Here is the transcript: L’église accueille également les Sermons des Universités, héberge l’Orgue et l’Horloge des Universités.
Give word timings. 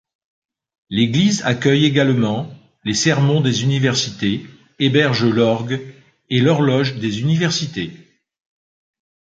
L’église 0.89 1.43
accueille 1.43 1.85
également 1.85 2.49
les 2.85 2.95
Sermons 2.95 3.39
des 3.39 3.61
Universités, 3.61 4.43
héberge 4.79 5.25
l’Orgue 5.25 5.79
et 6.31 6.41
l’Horloge 6.41 6.95
des 6.97 7.21
Universités. 7.21 7.91